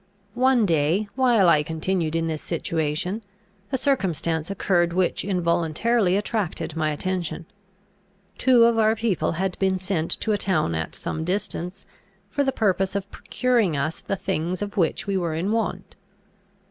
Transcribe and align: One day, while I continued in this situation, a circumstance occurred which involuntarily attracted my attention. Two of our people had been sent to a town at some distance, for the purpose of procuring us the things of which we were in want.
One 0.41 0.65
day, 0.65 1.09
while 1.13 1.47
I 1.47 1.61
continued 1.61 2.15
in 2.15 2.25
this 2.25 2.41
situation, 2.41 3.21
a 3.71 3.77
circumstance 3.77 4.49
occurred 4.49 4.93
which 4.93 5.23
involuntarily 5.23 6.17
attracted 6.17 6.75
my 6.75 6.89
attention. 6.89 7.45
Two 8.39 8.63
of 8.63 8.79
our 8.79 8.95
people 8.95 9.33
had 9.33 9.59
been 9.59 9.77
sent 9.77 10.09
to 10.21 10.31
a 10.31 10.39
town 10.39 10.73
at 10.73 10.95
some 10.95 11.23
distance, 11.23 11.85
for 12.29 12.43
the 12.43 12.51
purpose 12.51 12.95
of 12.95 13.11
procuring 13.11 13.77
us 13.77 13.99
the 14.01 14.15
things 14.15 14.63
of 14.63 14.75
which 14.75 15.05
we 15.05 15.17
were 15.17 15.35
in 15.35 15.51
want. 15.51 15.95